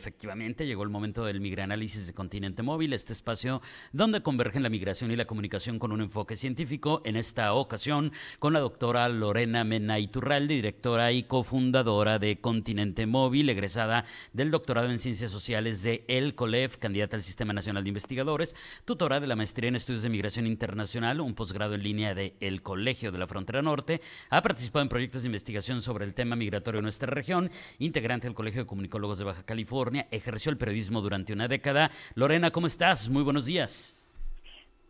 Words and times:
Efectivamente, 0.00 0.66
llegó 0.66 0.82
el 0.82 0.88
momento 0.88 1.26
del 1.26 1.42
Migranálisis 1.42 2.06
de 2.06 2.14
Continente 2.14 2.62
Móvil, 2.62 2.94
este 2.94 3.12
espacio 3.12 3.60
donde 3.92 4.22
convergen 4.22 4.62
la 4.62 4.70
migración 4.70 5.10
y 5.10 5.16
la 5.16 5.26
comunicación 5.26 5.78
con 5.78 5.92
un 5.92 6.00
enfoque 6.00 6.38
científico, 6.38 7.02
en 7.04 7.16
esta 7.16 7.52
ocasión 7.52 8.10
con 8.38 8.54
la 8.54 8.60
doctora 8.60 9.06
Lorena 9.10 9.62
Mena 9.62 9.98
Iturralde, 9.98 10.54
directora 10.54 11.12
y 11.12 11.24
cofundadora 11.24 12.18
de 12.18 12.40
Continente 12.40 13.04
Móvil, 13.04 13.50
egresada 13.50 14.06
del 14.32 14.50
doctorado 14.50 14.90
en 14.90 14.98
Ciencias 14.98 15.30
Sociales 15.30 15.82
de 15.82 16.02
El 16.08 16.34
COLEF, 16.34 16.78
candidata 16.78 17.16
al 17.16 17.22
Sistema 17.22 17.52
Nacional 17.52 17.84
de 17.84 17.90
Investigadores, 17.90 18.56
tutora 18.86 19.20
de 19.20 19.26
la 19.26 19.36
maestría 19.36 19.68
en 19.68 19.76
Estudios 19.76 20.02
de 20.02 20.08
Migración 20.08 20.46
Internacional, 20.46 21.20
un 21.20 21.34
posgrado 21.34 21.74
en 21.74 21.82
línea 21.82 22.14
de 22.14 22.36
El 22.40 22.62
Colegio 22.62 23.12
de 23.12 23.18
la 23.18 23.26
Frontera 23.26 23.60
Norte, 23.60 24.00
ha 24.30 24.40
participado 24.40 24.82
en 24.82 24.88
proyectos 24.88 25.24
de 25.24 25.28
investigación 25.28 25.82
sobre 25.82 26.06
el 26.06 26.14
tema 26.14 26.36
migratorio 26.36 26.78
en 26.78 26.84
nuestra 26.84 27.12
región, 27.12 27.50
integrante 27.78 28.26
del 28.26 28.34
Colegio 28.34 28.62
de 28.62 28.66
Comunicólogos 28.66 29.18
de 29.18 29.26
Baja 29.26 29.42
California, 29.42 29.89
ejerció 30.10 30.50
el 30.50 30.58
periodismo 30.58 31.00
durante 31.00 31.32
una 31.32 31.48
década. 31.48 31.90
Lorena, 32.14 32.50
¿cómo 32.50 32.66
estás? 32.66 33.08
Muy 33.08 33.22
buenos 33.22 33.46
días. 33.46 33.96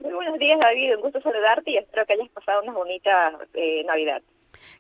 Muy 0.01 0.13
buenos 0.13 0.39
días, 0.39 0.59
David. 0.61 0.97
Un 0.97 1.03
gusto 1.03 1.21
saludarte 1.21 1.71
y 1.71 1.77
espero 1.77 2.07
que 2.07 2.15
hayas 2.15 2.29
pasado 2.31 2.63
una 2.63 2.73
bonita 2.73 3.39
eh, 3.55 3.85
Navidad. 3.85 4.23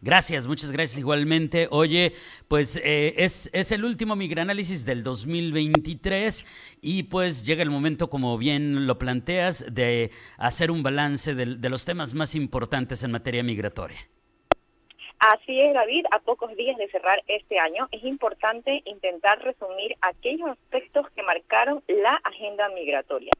Gracias, 0.01 0.47
muchas 0.47 0.73
gracias 0.73 0.98
igualmente. 0.98 1.69
Oye, 1.70 2.12
pues 2.48 2.77
eh, 2.84 3.14
es, 3.16 3.51
es, 3.52 3.73
el 3.73 3.84
último 3.84 4.16
Migranálisis 4.16 4.84
del 4.84 5.02
2023 5.02 6.47
y 6.80 7.05
pues 7.05 7.45
llega 7.45 7.62
el 7.62 7.70
momento, 7.70 8.11
como 8.11 8.37
bien 8.39 8.87
lo 8.87 8.98
planteas, 8.98 9.75
de 9.75 10.11
hacer 10.39 10.70
un 10.70 10.83
balance 10.83 11.34
de 11.34 11.69
los 11.70 11.84
temas 11.84 12.14
más 12.14 12.34
importantes 12.34 13.02
en 13.05 13.12
materia 13.12 13.42
migratoria. 13.42 13.98
Así 15.21 15.61
es, 15.61 15.75
David, 15.75 16.07
a 16.13 16.19
pocos 16.21 16.57
días 16.57 16.79
de 16.79 16.89
cerrar 16.89 17.23
este 17.27 17.59
año, 17.59 17.89
es 17.93 18.03
importante 18.05 18.81
intentar 18.87 19.39
resumir 19.45 19.95
aquellos 20.01 20.49
aspectos 20.49 21.11
que 21.11 21.23
marcaron 21.23 21.83
la 21.89 22.15
agenda 22.25 22.71
migratoria. 22.71 23.31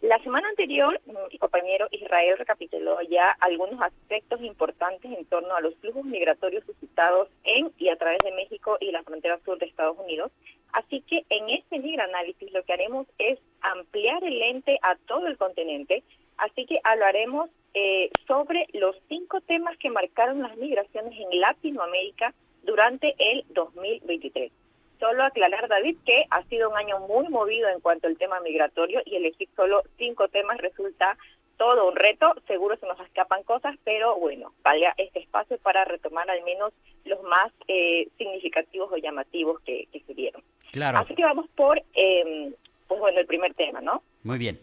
La 0.00 0.18
semana 0.20 0.48
anterior, 0.48 0.98
mi 1.30 1.38
compañero 1.38 1.88
Israel 1.90 2.38
recapituló 2.38 3.02
ya 3.02 3.36
algunos 3.40 3.82
aspectos 3.82 4.40
importantes 4.40 5.12
en 5.12 5.26
torno 5.26 5.54
a 5.54 5.60
los 5.60 5.74
flujos 5.76 6.06
migratorios 6.06 6.64
suscitados 6.64 7.28
en 7.44 7.70
y 7.76 7.90
a 7.90 7.96
través 7.96 8.20
de 8.24 8.32
México 8.32 8.78
y 8.80 8.90
la 8.90 9.02
frontera 9.02 9.38
sur 9.44 9.58
de 9.58 9.66
Estados 9.66 9.98
Unidos. 9.98 10.32
Así 10.72 11.02
que 11.02 11.26
en 11.28 11.50
este 11.50 11.76
análisis 12.00 12.50
lo 12.52 12.62
que 12.62 12.72
haremos 12.72 13.06
es 13.18 13.38
ampliar 13.60 14.24
el 14.24 14.38
lente 14.38 14.78
a 14.80 14.96
todo 15.06 15.26
el 15.26 15.36
continente. 15.36 16.02
Así 16.38 16.64
que 16.64 16.80
hablaremos 16.82 17.50
eh, 17.78 18.10
sobre 18.26 18.66
los 18.72 18.96
cinco 19.06 19.42
temas 19.42 19.76
que 19.76 19.90
marcaron 19.90 20.40
las 20.40 20.56
migraciones 20.56 21.12
en 21.20 21.40
Latinoamérica 21.40 22.32
durante 22.62 23.14
el 23.18 23.44
2023. 23.50 24.50
Solo 24.98 25.22
aclarar, 25.22 25.68
David, 25.68 25.98
que 26.06 26.24
ha 26.30 26.42
sido 26.44 26.70
un 26.70 26.76
año 26.78 27.00
muy 27.00 27.28
movido 27.28 27.68
en 27.68 27.80
cuanto 27.80 28.06
al 28.06 28.16
tema 28.16 28.40
migratorio 28.40 29.02
y 29.04 29.16
elegir 29.16 29.50
solo 29.54 29.82
cinco 29.98 30.28
temas 30.28 30.56
resulta 30.56 31.18
todo 31.58 31.86
un 31.86 31.96
reto. 31.96 32.34
Seguro 32.46 32.78
se 32.78 32.86
nos 32.86 32.98
escapan 33.00 33.42
cosas, 33.42 33.76
pero 33.84 34.18
bueno, 34.18 34.54
valga 34.64 34.94
este 34.96 35.18
espacio 35.18 35.58
para 35.58 35.84
retomar 35.84 36.30
al 36.30 36.42
menos 36.44 36.72
los 37.04 37.22
más 37.24 37.52
eh, 37.68 38.08
significativos 38.16 38.90
o 38.90 38.96
llamativos 38.96 39.60
que, 39.66 39.86
se 40.06 40.14
dieron. 40.14 40.42
Claro. 40.72 41.00
Así 41.00 41.14
que 41.14 41.24
vamos 41.24 41.46
por, 41.54 41.82
eh, 41.92 42.54
pues 42.88 43.00
bueno, 43.00 43.20
el 43.20 43.26
primer 43.26 43.52
tema, 43.52 43.82
¿no? 43.82 44.02
Muy 44.22 44.38
bien. 44.38 44.58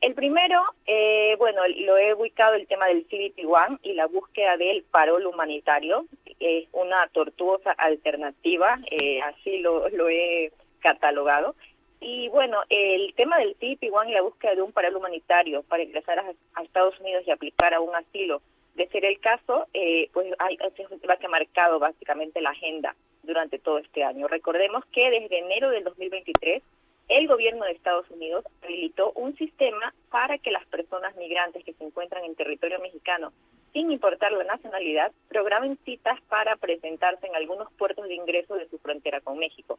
El 0.00 0.14
primero, 0.14 0.62
eh, 0.86 1.34
bueno, 1.38 1.62
lo 1.66 1.98
he 1.98 2.14
ubicado 2.14 2.54
el 2.54 2.68
tema 2.68 2.86
del 2.86 3.08
CBP-1 3.08 3.80
y 3.82 3.94
la 3.94 4.06
búsqueda 4.06 4.56
del 4.56 4.84
parol 4.84 5.26
humanitario. 5.26 6.06
Es 6.38 6.68
una 6.72 7.08
tortuosa 7.08 7.72
alternativa, 7.72 8.78
eh, 8.90 9.20
así 9.22 9.58
lo, 9.58 9.88
lo 9.88 10.08
he 10.08 10.52
catalogado. 10.80 11.56
Y 12.00 12.28
bueno, 12.28 12.62
el 12.68 13.12
tema 13.14 13.38
del 13.38 13.56
CBP-1 13.58 14.10
y 14.10 14.12
la 14.12 14.22
búsqueda 14.22 14.54
de 14.54 14.62
un 14.62 14.72
parol 14.72 14.96
humanitario 14.96 15.64
para 15.64 15.82
ingresar 15.82 16.20
a, 16.20 16.62
Estados 16.62 16.98
Unidos 17.00 17.24
y 17.26 17.32
aplicar 17.32 17.74
a 17.74 17.80
un 17.80 17.94
asilo, 17.96 18.40
de 18.76 18.86
ser 18.88 19.04
el 19.04 19.18
caso, 19.18 19.66
eh, 19.74 20.08
pues 20.12 20.32
hay, 20.38 20.56
es 20.60 20.90
un 20.90 21.00
tema 21.00 21.16
que 21.16 21.26
ha 21.26 21.30
marcado 21.30 21.80
básicamente 21.80 22.40
la 22.40 22.50
agenda 22.50 22.94
durante 23.24 23.58
todo 23.58 23.78
este 23.78 24.04
año. 24.04 24.28
Recordemos 24.28 24.84
que 24.92 25.10
desde 25.10 25.40
enero 25.40 25.70
del 25.70 25.82
2023 25.82 26.62
el 27.08 27.26
gobierno 27.26 27.64
de 27.64 27.72
Estados 27.72 28.08
Unidos 28.10 28.44
habilitó 28.62 29.12
un 29.12 29.34
sistema 29.36 29.94
para 30.10 30.38
que 30.38 30.50
las 30.50 30.66
personas 30.66 31.16
migrantes 31.16 31.64
que 31.64 31.72
se 31.72 31.84
encuentran 31.84 32.24
en 32.24 32.34
territorio 32.34 32.78
mexicano, 32.80 33.32
sin 33.72 33.90
importar 33.90 34.32
la 34.32 34.44
nacionalidad, 34.44 35.12
programen 35.28 35.78
citas 35.84 36.20
para 36.28 36.56
presentarse 36.56 37.26
en 37.26 37.34
algunos 37.34 37.72
puertos 37.72 38.06
de 38.08 38.14
ingreso 38.14 38.54
de 38.56 38.68
su 38.68 38.78
frontera 38.78 39.20
con 39.20 39.38
México. 39.38 39.78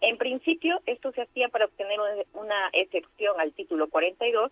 En 0.00 0.18
principio, 0.18 0.80
esto 0.86 1.12
se 1.12 1.22
hacía 1.22 1.48
para 1.48 1.66
obtener 1.66 1.98
una 2.32 2.70
excepción 2.72 3.40
al 3.40 3.52
título 3.52 3.88
42, 3.88 4.50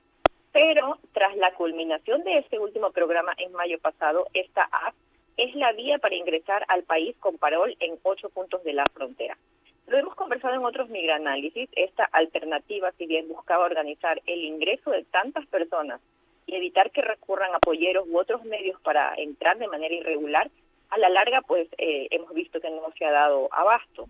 pero 0.53 0.99
tras 1.12 1.37
la 1.37 1.53
culminación 1.54 2.22
de 2.25 2.39
este 2.39 2.59
último 2.59 2.93
programa 2.93 3.33
en 3.37 3.53
mayo 3.53 3.78
pasado, 3.81 4.28
esta 4.33 4.62
app 4.65 4.94
es 5.37 5.54
la 5.56 5.72
vía 5.72 5.99
para 5.99 6.15
ingresar 6.15 6.65
al 6.69 6.84
país 6.84 7.16
con 7.19 7.39
parol 7.39 7.75
en 7.81 7.99
ocho 8.03 8.28
puntos 8.31 8.62
de 8.62 8.75
la 8.75 8.84
frontera. 8.93 9.37
Lo 9.92 9.98
hemos 9.98 10.14
conversado 10.14 10.54
en 10.54 10.64
otros 10.64 10.88
migranálisis, 10.88 11.69
esta 11.76 12.04
alternativa, 12.04 12.92
si 12.92 13.06
bien 13.06 13.28
buscaba 13.28 13.66
organizar 13.66 14.22
el 14.25 14.42
ingreso 14.42 14.91
de 14.91 15.04
tantas 15.04 15.47
personas 15.48 16.00
y 16.47 16.56
evitar 16.56 16.91
que 16.92 17.03
recurran 17.03 17.54
a 17.54 17.58
polleros 17.58 18.08
u 18.08 18.19
otros 18.19 18.42
medios 18.47 18.80
para 18.80 19.12
entrar 19.19 19.58
de 19.58 19.69
manera 19.69 19.94
irregular, 19.94 20.50
a 20.88 20.97
la 20.97 21.10
larga 21.10 21.42
pues 21.42 21.69
eh, 21.76 22.08
hemos 22.10 22.32
visto 22.32 22.58
que 22.58 22.70
no 22.70 22.91
se 22.97 23.04
ha 23.04 23.10
dado 23.10 23.50
abasto. 23.53 24.08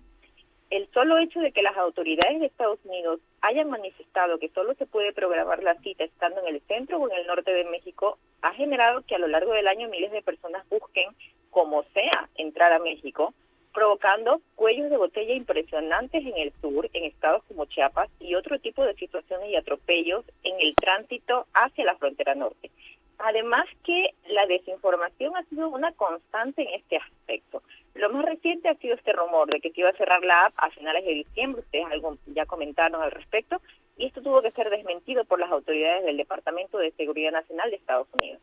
El 0.71 0.89
solo 0.95 1.19
hecho 1.19 1.41
de 1.41 1.51
que 1.51 1.65
las 1.65 1.77
autoridades 1.77 2.39
de 2.39 2.47
Estados 2.47 2.79
Unidos 2.85 3.19
hayan 3.41 3.69
manifestado 3.69 4.39
que 4.39 4.51
solo 4.51 4.75
se 4.75 4.87
puede 4.87 5.13
programar 5.13 5.65
la 5.65 5.75
cita 5.81 6.05
estando 6.05 6.47
en 6.47 6.55
el 6.55 6.61
centro 6.69 6.99
o 6.99 7.11
en 7.11 7.19
el 7.19 7.27
norte 7.27 7.53
de 7.53 7.65
México 7.65 8.19
ha 8.41 8.55
generado 8.55 9.03
que 9.03 9.17
a 9.17 9.19
lo 9.19 9.27
largo 9.27 9.53
del 9.53 9.67
año 9.67 9.89
miles 9.89 10.13
de 10.13 10.23
personas 10.23 10.65
busquen, 10.69 11.11
como 11.51 11.83
sea, 11.93 12.29
entrar 12.37 12.73
a 12.73 12.79
México, 12.79 13.35
provocando 13.73 14.41
cuellos 14.55 14.91
de 14.91 14.97
botella 14.97 15.35
impresionantes 15.35 16.25
en 16.25 16.37
el 16.37 16.53
sur, 16.61 16.89
en 16.93 17.05
estados 17.05 17.43
como 17.45 17.65
Chiapas, 17.67 18.09
y 18.21 18.35
otro 18.35 18.59
tipo 18.59 18.85
de 18.85 18.95
situaciones 18.95 19.51
y 19.51 19.57
atropellos 19.57 20.25
en 20.43 20.61
el 20.61 20.75
tránsito 20.75 21.47
hacia 21.55 21.85
la 21.85 21.97
frontera 21.97 22.35
norte. 22.35 22.71
Además 23.19 23.67
que 23.85 24.15
la 24.29 24.47
desinformación 24.47 25.37
ha 25.37 25.45
sido 25.45 25.69
una 25.69 25.93
constante 25.93 26.63
en 26.63 26.81
este 26.81 26.97
aspecto. 26.97 27.63
Lo 27.95 28.11
más 28.11 28.25
reciente 28.25 28.69
ha 28.69 28.75
sido 28.77 28.95
este 28.95 29.13
rumor 29.13 29.49
de 29.49 29.61
que 29.61 29.71
se 29.71 29.81
iba 29.81 29.91
a 29.91 29.97
cerrar 29.97 30.25
la 30.25 30.47
app 30.47 30.55
a 30.57 30.71
finales 30.71 31.05
de 31.05 31.15
diciembre, 31.15 31.63
ustedes 31.63 31.87
algo 31.87 32.17
ya 32.27 32.47
comentaron 32.47 33.01
al 33.03 33.11
respecto, 33.11 33.61
y 33.97 34.07
esto 34.07 34.23
tuvo 34.23 34.43
que 34.43 34.51
ser 34.51 34.71
desmentido 34.71 35.25
por 35.25 35.39
las 35.39 35.51
autoridades 35.51 36.05
del 36.05 36.17
Departamento 36.17 36.79
de 36.79 36.91
Seguridad 36.93 37.33
Nacional 37.33 37.71
de 37.71 37.77
Estados 37.77 38.09
Unidos. 38.13 38.41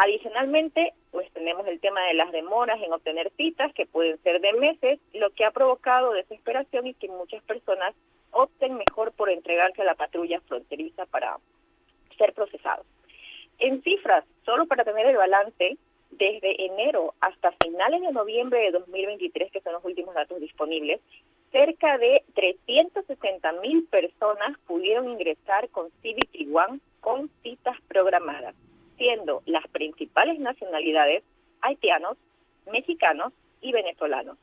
Adicionalmente, 0.00 0.94
pues 1.10 1.28
tenemos 1.32 1.66
el 1.66 1.80
tema 1.80 2.00
de 2.06 2.14
las 2.14 2.30
demoras 2.30 2.80
en 2.80 2.92
obtener 2.92 3.32
citas, 3.36 3.72
que 3.74 3.84
pueden 3.84 4.16
ser 4.22 4.40
de 4.40 4.52
meses, 4.52 5.00
lo 5.12 5.30
que 5.30 5.44
ha 5.44 5.50
provocado 5.50 6.12
desesperación 6.12 6.86
y 6.86 6.94
que 6.94 7.08
muchas 7.08 7.42
personas 7.42 7.96
opten 8.30 8.76
mejor 8.76 9.10
por 9.10 9.28
entregarse 9.28 9.82
a 9.82 9.86
la 9.86 9.96
patrulla 9.96 10.40
fronteriza 10.42 11.04
para 11.06 11.38
ser 12.16 12.32
procesados. 12.32 12.86
En 13.58 13.82
cifras, 13.82 14.24
solo 14.44 14.66
para 14.66 14.84
tener 14.84 15.04
el 15.04 15.16
balance, 15.16 15.76
desde 16.12 16.66
enero 16.66 17.14
hasta 17.18 17.50
finales 17.64 18.00
de 18.00 18.12
noviembre 18.12 18.60
de 18.60 18.70
2023, 18.70 19.50
que 19.50 19.60
son 19.62 19.72
los 19.72 19.84
últimos 19.84 20.14
datos 20.14 20.40
disponibles, 20.40 21.00
cerca 21.50 21.98
de 21.98 22.22
360 22.36 23.50
mil 23.54 23.84
personas 23.86 24.56
pudieron 24.64 25.08
ingresar 25.08 25.68
con 25.70 25.90
CBT 26.02 26.54
One 26.54 26.78
con 27.00 27.28
citas 27.42 27.76
programadas 27.88 28.54
siendo 28.98 29.42
las 29.46 29.66
principales 29.68 30.38
nacionalidades 30.38 31.22
haitianos, 31.62 32.18
mexicanos 32.70 33.32
y 33.60 33.72
venezolanos. 33.72 34.36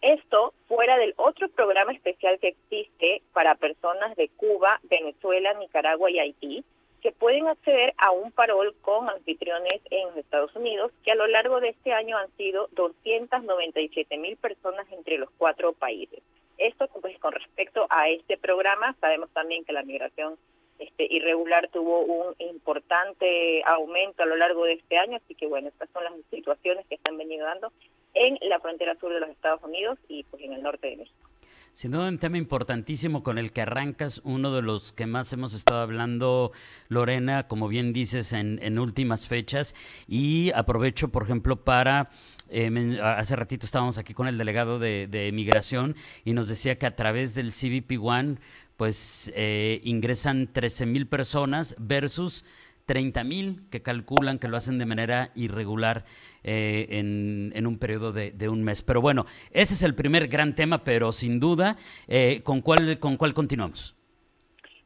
Esto 0.00 0.54
fuera 0.66 0.96
del 0.96 1.12
otro 1.16 1.50
programa 1.50 1.92
especial 1.92 2.38
que 2.38 2.48
existe 2.48 3.22
para 3.34 3.56
personas 3.56 4.16
de 4.16 4.28
Cuba, 4.30 4.80
Venezuela, 4.84 5.52
Nicaragua 5.54 6.10
y 6.10 6.18
Haití, 6.18 6.64
que 7.02 7.12
pueden 7.12 7.48
acceder 7.48 7.94
a 7.98 8.10
un 8.10 8.32
parol 8.32 8.74
con 8.82 9.08
anfitriones 9.08 9.80
en 9.90 10.08
los 10.08 10.16
Estados 10.16 10.54
Unidos, 10.54 10.92
que 11.02 11.12
a 11.12 11.16
lo 11.16 11.26
largo 11.26 11.60
de 11.60 11.70
este 11.70 11.92
año 11.92 12.16
han 12.16 12.30
sido 12.36 12.68
297 12.72 14.16
mil 14.18 14.36
personas 14.36 14.86
entre 14.92 15.18
los 15.18 15.30
cuatro 15.36 15.72
países. 15.72 16.22
Esto 16.56 16.88
pues 17.00 17.18
con 17.18 17.32
respecto 17.32 17.86
a 17.88 18.08
este 18.08 18.36
programa, 18.36 18.94
sabemos 19.00 19.30
también 19.30 19.64
que 19.64 19.72
la 19.72 19.82
migración 19.82 20.36
este, 20.80 21.06
irregular 21.08 21.68
tuvo 21.68 22.00
un 22.00 22.34
importante 22.38 23.62
aumento 23.64 24.22
a 24.22 24.26
lo 24.26 24.36
largo 24.36 24.64
de 24.64 24.74
este 24.74 24.98
año, 24.98 25.18
así 25.22 25.34
que 25.34 25.46
bueno, 25.46 25.68
estas 25.68 25.88
son 25.90 26.04
las 26.04 26.12
situaciones 26.30 26.86
que 26.86 26.96
están 26.96 27.16
venido 27.16 27.46
dando 27.46 27.72
en 28.14 28.38
la 28.48 28.58
frontera 28.60 28.96
sur 28.98 29.12
de 29.12 29.20
los 29.20 29.30
Estados 29.30 29.62
Unidos 29.62 29.98
y 30.08 30.24
pues 30.24 30.42
en 30.42 30.54
el 30.54 30.62
norte 30.62 30.88
de 30.88 30.96
México. 30.96 31.30
Sin 31.72 31.92
duda 31.92 32.08
un 32.08 32.18
tema 32.18 32.36
importantísimo 32.36 33.22
con 33.22 33.38
el 33.38 33.52
que 33.52 33.62
arrancas, 33.62 34.20
uno 34.24 34.52
de 34.52 34.62
los 34.62 34.92
que 34.92 35.06
más 35.06 35.32
hemos 35.32 35.54
estado 35.54 35.80
hablando, 35.80 36.50
Lorena, 36.88 37.46
como 37.46 37.68
bien 37.68 37.92
dices, 37.92 38.32
en, 38.32 38.78
últimas 38.78 39.28
fechas. 39.28 39.76
Y 40.08 40.50
aprovecho, 40.54 41.10
por 41.10 41.22
ejemplo, 41.22 41.64
para 41.64 42.10
eh, 42.48 42.98
hace 43.02 43.36
ratito 43.36 43.66
estábamos 43.66 43.98
aquí 43.98 44.14
con 44.14 44.26
el 44.26 44.36
delegado 44.36 44.80
de, 44.80 45.30
migración 45.32 45.94
y 46.24 46.32
nos 46.32 46.48
decía 46.48 46.76
que 46.76 46.86
a 46.86 46.96
través 46.96 47.36
del 47.36 47.52
CBP 47.52 48.02
One, 48.02 48.38
pues 48.80 49.30
eh, 49.36 49.82
ingresan 49.84 50.50
13 50.50 50.86
mil 50.86 51.06
personas 51.06 51.76
versus 51.78 52.46
30 52.86 53.24
mil 53.24 53.60
que 53.70 53.82
calculan 53.82 54.38
que 54.38 54.48
lo 54.48 54.56
hacen 54.56 54.78
de 54.78 54.86
manera 54.86 55.32
irregular 55.34 56.06
eh, 56.44 56.86
en, 56.88 57.66
un 57.66 57.78
periodo 57.78 58.10
de, 58.14 58.48
un 58.48 58.64
mes. 58.64 58.80
Pero 58.80 59.02
bueno, 59.02 59.26
ese 59.50 59.74
es 59.74 59.82
el 59.82 59.94
primer 59.94 60.28
gran 60.28 60.54
tema, 60.54 60.82
pero 60.82 61.12
sin 61.12 61.40
duda, 61.40 61.76
eh, 62.08 62.40
¿con, 62.42 62.62
cuál, 62.62 62.98
¿con 62.98 63.18
cuál 63.18 63.34
continuamos? 63.34 63.94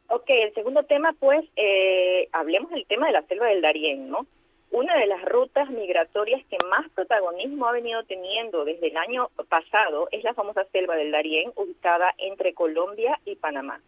Ok, 0.09 0.29
el 0.29 0.53
segundo 0.55 0.83
tema, 0.83 1.15
pues, 1.21 1.45
eh, 1.55 2.29
hablemos 2.33 2.73
del 2.73 2.87
tema 2.87 3.07
de 3.07 3.13
la 3.13 3.23
selva 3.29 3.47
del 3.47 3.63
Darién, 3.63 4.11
¿no? 4.11 4.27
Una 4.75 4.97
de 4.97 5.07
las 5.07 5.23
rutas 5.23 5.71
migratorias 5.71 6.45
que 6.51 6.59
más 6.69 6.91
protagonismo 6.97 7.69
ha 7.69 7.71
venido 7.71 8.03
teniendo 8.03 8.65
desde 8.65 8.89
el 8.89 8.97
año 8.97 9.31
pasado 9.49 10.09
es 10.11 10.25
la 10.25 10.35
famosa 10.35 10.65
selva 10.73 10.97
del 10.97 11.13
Darién, 11.13 11.53
ubicada 11.55 12.13
entre 12.19 12.55
Colombia 12.55 13.21
y 13.25 13.37
Panamá. 13.37 13.81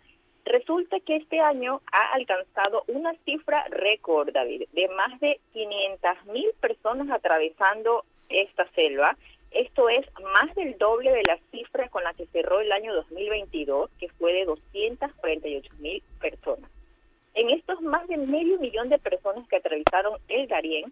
Resulta 0.45 1.01
que 1.01 1.17
este 1.17 1.41
año 1.41 1.81
ha 1.91 2.13
alcanzado 2.13 2.85
una 2.87 3.15
cifra 3.25 3.65
récord, 3.69 4.31
David, 4.31 4.69
de 4.75 4.87
más 4.91 5.19
de 5.19 5.41
500 5.55 6.27
mil 6.27 6.53
personas 6.61 7.11
atravesando 7.11 8.05
esta 8.29 8.69
selva. 8.77 9.17
Esto 9.51 9.89
es 9.89 10.07
más 10.33 10.55
del 10.55 10.79
doble 10.79 11.11
de 11.11 11.25
la 11.25 11.41
cifra 11.51 11.89
con 11.89 12.05
la 12.05 12.15
que 12.15 12.27
cerró 12.27 12.61
el 12.61 12.71
año 12.71 12.95
2022, 12.95 13.91
que 13.99 14.09
fue 14.11 14.35
de 14.35 14.45
248 14.45 15.69
mil 15.81 16.01
personas. 16.21 16.71
En 17.37 17.51
estos 17.51 17.83
más 17.83 18.09
de 18.09 18.17
medio 18.17 18.59
millón 18.59 18.89
de 18.89 18.99
personas 18.99 19.47
que 19.47 19.57
atravesaron 19.57 20.19
el 20.29 20.49
Darién, 20.49 20.91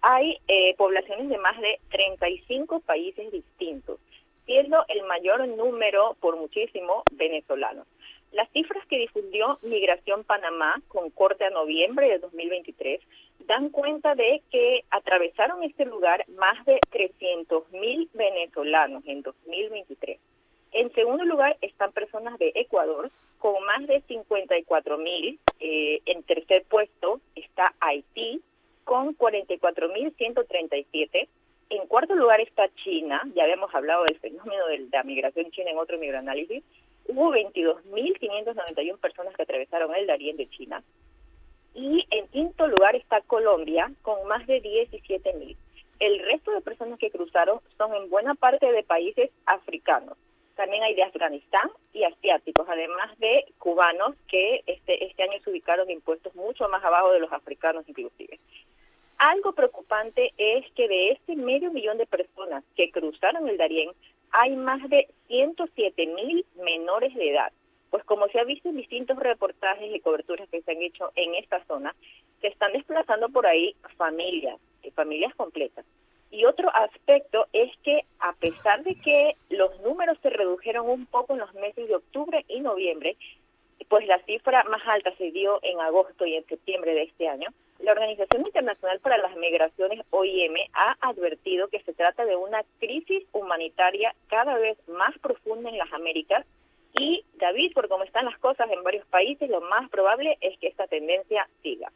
hay 0.00 0.38
eh, 0.48 0.74
poblaciones 0.76 1.28
de 1.28 1.36
más 1.36 1.60
de 1.60 1.76
35 1.90 2.80
países 2.80 3.30
distintos, 3.30 4.00
siendo 4.46 4.86
el 4.88 5.02
mayor 5.02 5.46
número 5.48 6.16
por 6.18 6.38
muchísimo 6.38 7.02
venezolanos. 7.12 7.86
Las 8.32 8.48
cifras 8.52 8.86
que 8.86 8.96
difundió 8.96 9.58
Migración 9.60 10.24
Panamá 10.24 10.80
con 10.88 11.10
corte 11.10 11.44
a 11.44 11.50
noviembre 11.50 12.08
de 12.08 12.20
2023 12.20 13.00
dan 13.40 13.68
cuenta 13.68 14.14
de 14.14 14.40
que 14.50 14.86
atravesaron 14.88 15.62
este 15.62 15.84
lugar 15.84 16.24
más 16.38 16.64
de 16.64 16.80
300 16.88 17.70
mil 17.72 18.08
venezolanos 18.14 19.02
en 19.04 19.20
2023. 19.20 20.18
En 20.72 20.92
segundo 20.94 21.24
lugar 21.24 21.56
están 21.60 21.92
personas 21.92 22.38
de 22.38 22.52
Ecuador 22.54 23.10
con 23.38 23.62
más 23.64 23.86
de 23.86 24.00
54 24.08 24.98
mil. 24.98 25.38
Eh, 25.60 26.00
en 26.06 26.22
tercer 26.22 26.64
puesto 26.64 27.20
está 27.34 27.74
Haití 27.80 28.40
con 28.84 29.14
44 29.14 29.88
mil 29.90 30.14
137. 30.16 31.28
En 31.70 31.86
cuarto 31.86 32.14
lugar 32.14 32.40
está 32.40 32.68
China, 32.84 33.22
ya 33.34 33.44
habíamos 33.44 33.74
hablado 33.74 34.04
del 34.04 34.18
fenómeno 34.18 34.66
de 34.66 34.86
la 34.92 35.02
migración 35.04 35.50
china 35.50 35.70
en 35.70 35.78
otro 35.78 35.98
microanálisis, 35.98 36.62
hubo 37.08 37.32
22.591 37.32 38.98
personas 38.98 39.34
que 39.34 39.42
atravesaron 39.42 39.94
el 39.94 40.06
Darién 40.06 40.36
de 40.36 40.50
China. 40.50 40.82
Y 41.74 42.06
en 42.10 42.28
quinto 42.28 42.66
lugar 42.66 42.94
está 42.96 43.22
Colombia 43.22 43.90
con 44.02 44.28
más 44.28 44.46
de 44.46 44.62
17.000. 44.62 45.56
El 45.98 46.18
resto 46.18 46.50
de 46.50 46.60
personas 46.60 46.98
que 46.98 47.10
cruzaron 47.10 47.60
son 47.78 47.94
en 47.94 48.10
buena 48.10 48.34
parte 48.34 48.70
de 48.70 48.82
países 48.82 49.30
africanos. 49.46 50.18
También 50.56 50.82
hay 50.82 50.94
de 50.94 51.02
Afganistán 51.02 51.70
y 51.92 52.04
asiáticos, 52.04 52.66
además 52.68 53.18
de 53.18 53.46
cubanos 53.58 54.14
que 54.28 54.62
este, 54.66 55.04
este 55.04 55.22
año 55.22 55.40
se 55.42 55.50
ubicaron 55.50 55.90
impuestos 55.90 56.34
mucho 56.34 56.68
más 56.68 56.84
abajo 56.84 57.12
de 57.12 57.20
los 57.20 57.32
africanos 57.32 57.84
inclusive. 57.88 58.38
Algo 59.18 59.52
preocupante 59.52 60.32
es 60.36 60.70
que 60.72 60.88
de 60.88 61.12
este 61.12 61.36
medio 61.36 61.70
millón 61.70 61.96
de 61.96 62.06
personas 62.06 62.64
que 62.74 62.90
cruzaron 62.90 63.48
el 63.48 63.56
Darién, 63.56 63.90
hay 64.32 64.56
más 64.56 64.88
de 64.88 65.08
107 65.28 66.06
mil 66.06 66.44
menores 66.56 67.14
de 67.14 67.30
edad. 67.30 67.52
Pues 67.90 68.02
como 68.04 68.26
se 68.28 68.40
ha 68.40 68.44
visto 68.44 68.70
en 68.70 68.78
distintos 68.78 69.18
reportajes 69.18 69.94
y 69.94 70.00
coberturas 70.00 70.48
que 70.48 70.62
se 70.62 70.72
han 70.72 70.82
hecho 70.82 71.12
en 71.14 71.34
esta 71.34 71.64
zona, 71.66 71.94
se 72.40 72.48
están 72.48 72.72
desplazando 72.72 73.28
por 73.28 73.46
ahí 73.46 73.76
familias, 73.96 74.58
eh, 74.82 74.90
familias 74.90 75.34
completas. 75.34 75.84
Y 76.32 76.46
otro 76.46 76.74
aspecto 76.74 77.46
es 77.52 77.70
que 77.84 78.06
a 78.18 78.32
pesar 78.32 78.82
de 78.84 78.94
que 78.94 79.36
los 79.50 79.78
números 79.82 80.16
se 80.22 80.30
redujeron 80.30 80.88
un 80.88 81.04
poco 81.04 81.34
en 81.34 81.40
los 81.40 81.52
meses 81.52 81.86
de 81.86 81.94
octubre 81.94 82.42
y 82.48 82.60
noviembre, 82.60 83.18
pues 83.90 84.06
la 84.06 84.18
cifra 84.20 84.64
más 84.64 84.80
alta 84.86 85.14
se 85.16 85.30
dio 85.30 85.58
en 85.62 85.78
agosto 85.78 86.24
y 86.24 86.36
en 86.36 86.46
septiembre 86.46 86.94
de 86.94 87.02
este 87.02 87.28
año, 87.28 87.48
la 87.80 87.92
Organización 87.92 88.46
Internacional 88.46 88.98
para 89.00 89.18
las 89.18 89.36
Migraciones, 89.36 90.00
OIM, 90.08 90.54
ha 90.72 90.96
advertido 91.02 91.68
que 91.68 91.82
se 91.82 91.92
trata 91.92 92.24
de 92.24 92.34
una 92.34 92.62
crisis 92.80 93.24
humanitaria 93.32 94.14
cada 94.28 94.56
vez 94.56 94.78
más 94.88 95.18
profunda 95.18 95.68
en 95.68 95.76
las 95.76 95.92
Américas. 95.92 96.46
Y, 96.94 97.24
David, 97.34 97.74
por 97.74 97.88
cómo 97.88 98.04
están 98.04 98.24
las 98.24 98.38
cosas 98.38 98.70
en 98.70 98.82
varios 98.82 99.04
países, 99.08 99.50
lo 99.50 99.60
más 99.60 99.90
probable 99.90 100.38
es 100.40 100.58
que 100.58 100.68
esta 100.68 100.86
tendencia 100.86 101.46
siga 101.62 101.92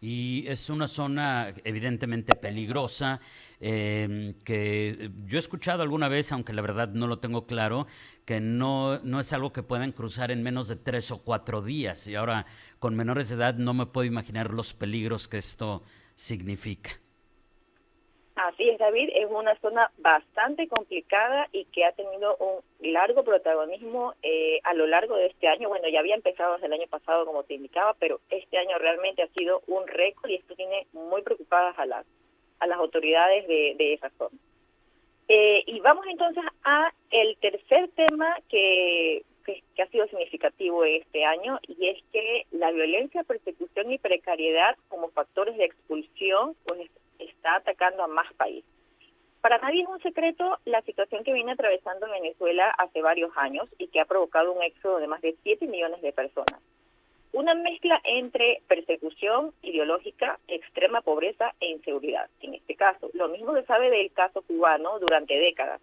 y 0.00 0.44
es 0.46 0.68
una 0.68 0.88
zona 0.88 1.54
evidentemente 1.64 2.34
peligrosa 2.34 3.20
em, 3.60 4.34
que 4.44 5.10
yo 5.24 5.38
he 5.38 5.40
escuchado 5.40 5.82
alguna 5.82 6.08
vez, 6.08 6.32
aunque 6.32 6.52
la 6.52 6.62
verdad 6.62 6.90
no 6.92 7.06
lo 7.06 7.18
tengo 7.18 7.46
claro, 7.46 7.86
que 8.24 8.40
no, 8.40 9.00
no 9.00 9.20
es 9.20 9.32
algo 9.32 9.52
que 9.52 9.62
puedan 9.62 9.92
cruzar 9.92 10.30
en 10.30 10.42
menos 10.42 10.68
de 10.68 10.76
tres 10.76 11.10
o 11.10 11.22
cuatro 11.22 11.62
días. 11.62 12.06
Y 12.08 12.14
ahora 12.14 12.46
con 12.78 12.94
menores 12.94 13.30
de 13.30 13.36
edad 13.36 13.54
no 13.54 13.72
me 13.74 13.86
puedo 13.86 14.04
imaginar 14.04 14.52
los 14.52 14.74
peligros 14.74 15.28
que 15.28 15.38
esto 15.38 15.82
significa. 16.14 16.90
Así 18.36 18.68
es, 18.68 18.78
David, 18.78 19.08
es 19.14 19.26
una 19.30 19.58
zona 19.60 19.90
bastante 19.96 20.68
complicada 20.68 21.48
y 21.52 21.64
que 21.64 21.86
ha 21.86 21.92
tenido 21.92 22.36
un 22.36 22.60
largo 22.92 23.24
protagonismo 23.24 24.12
eh, 24.22 24.60
a 24.62 24.74
lo 24.74 24.86
largo 24.86 25.16
de 25.16 25.28
este 25.28 25.48
año. 25.48 25.70
Bueno, 25.70 25.88
ya 25.88 26.00
había 26.00 26.14
empezado 26.14 26.52
desde 26.52 26.66
el 26.66 26.74
año 26.74 26.86
pasado, 26.86 27.24
como 27.24 27.44
te 27.44 27.54
indicaba, 27.54 27.94
pero 27.94 28.20
este 28.28 28.58
año 28.58 28.76
realmente 28.76 29.22
ha 29.22 29.28
sido 29.28 29.62
un 29.66 29.86
récord 29.86 30.28
y 30.28 30.34
esto 30.34 30.54
tiene 30.54 30.86
muy 30.92 31.22
preocupadas 31.22 31.78
a 31.78 31.86
las, 31.86 32.04
a 32.58 32.66
las 32.66 32.76
autoridades 32.76 33.48
de, 33.48 33.94
esa 33.94 34.10
zona. 34.18 34.36
Eh, 35.28 35.64
y 35.66 35.80
vamos 35.80 36.04
entonces 36.06 36.44
a 36.62 36.92
el 37.10 37.38
tercer 37.38 37.88
tema 37.96 38.36
que, 38.50 39.24
que, 39.46 39.62
que, 39.74 39.82
ha 39.82 39.88
sido 39.88 40.06
significativo 40.08 40.84
este 40.84 41.24
año 41.24 41.58
y 41.66 41.88
es 41.88 42.04
que 42.12 42.46
la 42.50 42.70
violencia, 42.70 43.24
persecución 43.24 43.92
y 43.92 43.98
precariedad 43.98 44.76
como 44.88 45.08
factores 45.08 45.56
de 45.56 45.64
expulsión 45.64 46.54
pues 46.66 46.90
está 47.18 47.56
atacando 47.56 48.02
a 48.02 48.08
más 48.08 48.32
países. 48.34 48.70
Para 49.40 49.58
nadie 49.58 49.82
es 49.82 49.88
un 49.88 50.02
secreto 50.02 50.58
la 50.64 50.82
situación 50.82 51.22
que 51.22 51.32
viene 51.32 51.52
atravesando 51.52 52.10
Venezuela 52.10 52.70
hace 52.70 53.00
varios 53.00 53.30
años 53.36 53.68
y 53.78 53.86
que 53.88 54.00
ha 54.00 54.04
provocado 54.04 54.52
un 54.52 54.62
éxodo 54.62 54.98
de 54.98 55.06
más 55.06 55.20
de 55.22 55.36
7 55.42 55.66
millones 55.68 56.02
de 56.02 56.12
personas. 56.12 56.60
Una 57.32 57.54
mezcla 57.54 58.00
entre 58.02 58.62
persecución 58.66 59.52
ideológica, 59.62 60.40
extrema 60.48 61.00
pobreza 61.00 61.54
e 61.60 61.70
inseguridad. 61.70 62.28
En 62.40 62.54
este 62.54 62.74
caso, 62.74 63.10
lo 63.12 63.28
mismo 63.28 63.54
se 63.54 63.64
sabe 63.66 63.90
del 63.90 64.10
caso 64.10 64.42
cubano 64.42 64.98
durante 64.98 65.38
décadas. 65.38 65.80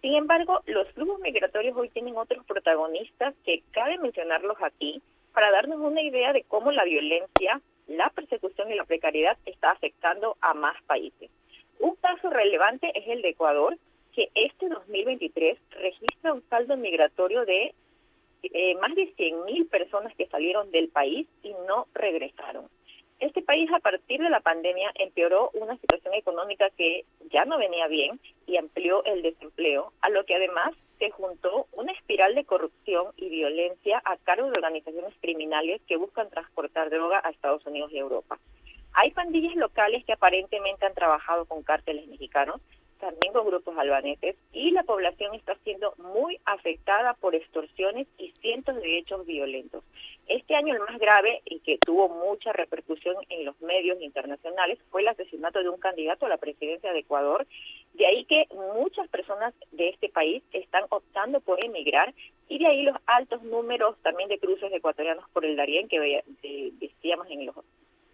Sin 0.00 0.14
embargo, 0.14 0.62
los 0.66 0.90
flujos 0.92 1.20
migratorios 1.20 1.76
hoy 1.76 1.90
tienen 1.90 2.16
otros 2.16 2.44
protagonistas 2.46 3.34
que 3.44 3.62
cabe 3.70 3.96
mencionarlos 3.98 4.56
aquí 4.60 5.00
para 5.32 5.50
darnos 5.50 5.78
una 5.78 6.02
idea 6.02 6.32
de 6.32 6.42
cómo 6.42 6.72
la 6.72 6.84
violencia 6.84 7.60
la 7.86 8.10
persecución 8.10 8.70
y 8.70 8.74
la 8.74 8.84
precariedad 8.84 9.36
está 9.46 9.70
afectando 9.70 10.36
a 10.40 10.54
más 10.54 10.80
países. 10.84 11.30
Un 11.78 11.96
caso 11.96 12.30
relevante 12.30 12.92
es 12.94 13.08
el 13.08 13.22
de 13.22 13.30
Ecuador, 13.30 13.76
que 14.14 14.30
este 14.34 14.68
2023 14.68 15.58
registra 15.70 16.32
un 16.32 16.42
saldo 16.48 16.76
migratorio 16.76 17.44
de 17.44 17.74
eh, 18.42 18.74
más 18.76 18.94
de 18.94 19.14
100.000 19.16 19.68
personas 19.68 20.14
que 20.16 20.26
salieron 20.26 20.70
del 20.70 20.88
país 20.88 21.26
y 21.42 21.50
no 21.66 21.86
regresaron. 21.94 22.68
Este 23.20 23.42
país 23.42 23.70
a 23.72 23.78
partir 23.78 24.20
de 24.20 24.28
la 24.28 24.40
pandemia 24.40 24.90
empeoró 24.96 25.50
una 25.54 25.76
situación 25.78 26.14
económica 26.14 26.68
que 26.70 27.04
ya 27.30 27.44
no 27.44 27.58
venía 27.58 27.86
bien 27.88 28.20
y 28.46 28.56
amplió 28.56 29.04
el 29.04 29.22
desempleo, 29.22 29.92
a 30.02 30.10
lo 30.10 30.24
que 30.24 30.34
además 30.34 30.74
se 30.98 31.10
juntó 31.10 31.66
una 31.72 31.92
espiral 31.92 32.34
de 32.34 32.44
corrupción 32.44 33.12
y 33.16 33.28
violencia 33.28 34.00
a 34.04 34.16
cargo 34.18 34.46
de 34.46 34.58
organizaciones 34.58 35.14
criminales 35.20 35.80
que 35.86 35.96
buscan 35.96 36.30
transportar 36.30 36.90
droga 36.90 37.20
a 37.24 37.30
Estados 37.30 37.64
Unidos 37.66 37.92
y 37.92 37.98
Europa. 37.98 38.38
Hay 38.92 39.10
pandillas 39.10 39.56
locales 39.56 40.04
que 40.04 40.12
aparentemente 40.12 40.86
han 40.86 40.94
trabajado 40.94 41.46
con 41.46 41.62
cárteles 41.62 42.06
mexicanos, 42.06 42.60
también 43.00 43.32
con 43.32 43.46
grupos 43.46 43.76
albaneses, 43.76 44.36
y 44.52 44.70
la 44.70 44.84
población 44.84 45.34
está 45.34 45.56
siendo 45.64 45.94
muy 45.98 46.38
afectada 46.44 47.14
por 47.14 47.34
extorsiones 47.34 48.06
y 48.18 48.30
cientos 48.40 48.76
de 48.76 48.98
hechos 48.98 49.26
violentos. 49.26 49.82
Este 50.26 50.54
año 50.54 50.74
el 50.74 50.80
más 50.80 50.98
grave 50.98 51.42
y 51.44 51.58
que 51.60 51.76
tuvo 51.78 52.08
mucha 52.08 52.52
repercusión 52.52 53.16
en 53.28 53.44
los 53.44 53.60
medios 53.60 54.00
internacionales 54.00 54.78
fue 54.90 55.02
el 55.02 55.08
asesinato 55.08 55.62
de 55.62 55.68
un 55.68 55.78
candidato 55.78 56.24
a 56.24 56.30
la 56.30 56.38
presidencia 56.38 56.92
de 56.92 57.00
Ecuador 57.00 57.46
De 57.94 58.06
ahí 58.06 58.24
que 58.24 58.48
muchas 58.74 59.08
personas 59.08 59.54
de 59.70 59.90
este 59.90 60.08
país 60.08 60.42
están 60.52 60.84
optando 60.90 61.40
por 61.40 61.62
emigrar 61.62 62.12
y 62.48 62.58
de 62.58 62.66
ahí 62.66 62.82
los 62.82 62.96
altos 63.06 63.42
números 63.44 63.96
también 64.02 64.28
de 64.28 64.40
cruces 64.40 64.72
ecuatorianos 64.72 65.24
por 65.32 65.44
el 65.44 65.54
Darién 65.54 65.88
que 65.88 66.24
decíamos 66.80 67.28
en, 67.30 67.48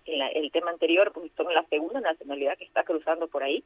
el 0.04 0.52
tema 0.52 0.70
anterior, 0.70 1.12
pues 1.12 1.32
son 1.34 1.52
la 1.54 1.64
segunda 1.64 2.00
nacionalidad 2.00 2.58
que 2.58 2.64
está 2.64 2.84
cruzando 2.84 3.26
por 3.28 3.42
ahí 3.42 3.64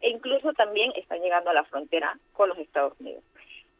e 0.00 0.10
incluso 0.10 0.52
también 0.52 0.92
están 0.94 1.20
llegando 1.20 1.50
a 1.50 1.54
la 1.54 1.64
frontera 1.64 2.16
con 2.34 2.48
los 2.48 2.58
Estados 2.58 2.92
Unidos. 3.00 3.24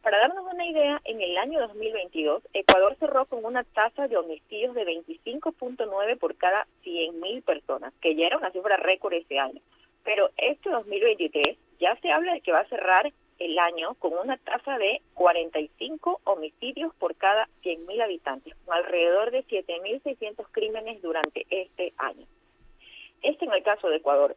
Para 0.01 0.19
darnos 0.19 0.45
una 0.51 0.65
idea, 0.65 1.01
en 1.05 1.21
el 1.21 1.37
año 1.37 1.61
2022, 1.61 2.43
Ecuador 2.53 2.95
cerró 2.99 3.25
con 3.25 3.45
una 3.45 3.63
tasa 3.63 4.07
de 4.09 4.17
homicidios 4.17 4.75
de 4.75 4.85
25.9 4.85 6.17
por 6.17 6.35
cada 6.35 6.67
100.000 6.83 7.43
personas, 7.43 7.93
que 8.01 8.15
ya 8.15 8.27
era 8.27 8.37
una 8.37 8.51
cifra 8.51 8.77
récord 8.77 9.13
ese 9.13 9.39
año. 9.39 9.61
Pero 10.03 10.29
este 10.37 10.69
2023 10.69 11.57
ya 11.79 11.95
se 12.01 12.11
habla 12.11 12.33
de 12.33 12.41
que 12.41 12.51
va 12.51 12.59
a 12.59 12.67
cerrar 12.67 13.11
el 13.39 13.57
año 13.57 13.95
con 13.95 14.13
una 14.13 14.37
tasa 14.37 14.77
de 14.77 15.01
45 15.13 16.21
homicidios 16.25 16.93
por 16.95 17.15
cada 17.15 17.47
100.000 17.63 18.03
habitantes, 18.03 18.53
con 18.65 18.75
alrededor 18.75 19.31
de 19.31 19.45
7.600 19.45 20.45
crímenes 20.51 21.01
durante 21.01 21.45
este 21.49 21.93
año. 21.97 22.25
Este 23.21 23.45
en 23.45 23.53
el 23.53 23.63
caso 23.63 23.89
de 23.89 23.97
Ecuador. 23.97 24.35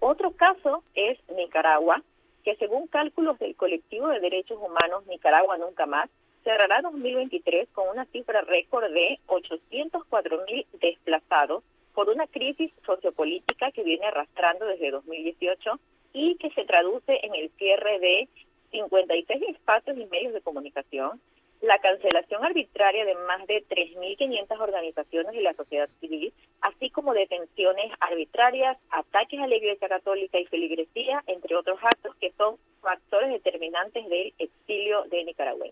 Otro 0.00 0.30
caso 0.32 0.84
es 0.94 1.18
Nicaragua, 1.36 2.02
que 2.44 2.56
según 2.56 2.86
cálculos 2.86 3.38
del 3.38 3.56
colectivo 3.56 4.08
de 4.08 4.20
derechos 4.20 4.58
humanos 4.58 5.06
Nicaragua 5.06 5.58
Nunca 5.58 5.86
Más, 5.86 6.08
cerrará 6.44 6.80
2023 6.80 7.68
con 7.70 7.88
una 7.88 8.06
cifra 8.06 8.40
récord 8.42 8.90
de 8.92 9.18
804 9.26 10.44
mil 10.46 10.66
desplazados 10.80 11.62
por 11.94 12.08
una 12.08 12.26
crisis 12.28 12.72
sociopolítica 12.86 13.72
que 13.72 13.82
viene 13.82 14.06
arrastrando 14.06 14.64
desde 14.66 14.90
2018 14.90 15.78
y 16.12 16.36
que 16.36 16.50
se 16.50 16.64
traduce 16.64 17.20
en 17.24 17.34
el 17.34 17.50
cierre 17.58 17.98
de 17.98 18.28
56 18.70 19.42
espacios 19.48 19.96
y 19.98 20.06
medios 20.06 20.32
de 20.32 20.40
comunicación, 20.40 21.20
la 21.60 21.78
cancelación 21.78 22.44
arbitraria 22.44 23.04
de 23.04 23.14
más 23.14 23.46
de 23.46 23.62
3.500 23.68 24.58
organizaciones 24.60 25.32
de 25.32 25.42
la 25.42 25.52
sociedad 25.54 25.90
civil, 26.00 26.32
así 26.62 26.88
como 26.90 27.12
detenciones 27.12 27.92
arbitrarias, 28.00 28.78
ataques 28.90 29.40
a 29.40 29.46
la 29.46 29.56
Iglesia 29.56 29.88
Católica 29.88 30.38
y 30.38 30.46
feligresía, 30.46 31.22
entre 31.26 31.56
otros 31.56 31.78
actos 31.82 32.14
que 32.16 32.32
son 32.38 32.56
factores 32.80 33.30
determinantes 33.30 34.08
del 34.08 34.32
exilio 34.38 35.04
de 35.10 35.24
Nicaragua. 35.24 35.66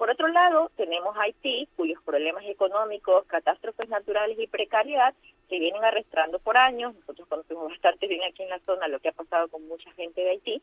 Por 0.00 0.08
otro 0.08 0.28
lado, 0.28 0.70
tenemos 0.76 1.14
Haití, 1.18 1.68
cuyos 1.76 2.02
problemas 2.02 2.42
económicos, 2.46 3.26
catástrofes 3.26 3.86
naturales 3.90 4.38
y 4.40 4.46
precariedad 4.46 5.12
se 5.50 5.58
vienen 5.58 5.84
arrastrando 5.84 6.38
por 6.38 6.56
años. 6.56 6.94
Nosotros 6.94 7.28
conocemos 7.28 7.68
bastante 7.68 8.06
bien 8.06 8.22
aquí 8.22 8.42
en 8.42 8.48
la 8.48 8.60
zona 8.60 8.88
lo 8.88 8.98
que 9.00 9.10
ha 9.10 9.12
pasado 9.12 9.48
con 9.48 9.68
mucha 9.68 9.92
gente 9.92 10.22
de 10.22 10.30
Haití 10.30 10.62